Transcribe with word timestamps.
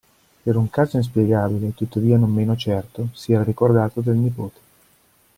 Per 0.43 0.55
un 0.57 0.67
caso 0.71 0.97
inspiegabile 0.97 1.67
e 1.67 1.73
tuttavia 1.75 2.17
non 2.17 2.33
meno 2.33 2.55
certo, 2.55 3.09
si 3.13 3.33
era 3.33 3.43
ricordato 3.43 4.01
del 4.01 4.15
nipote. 4.15 4.59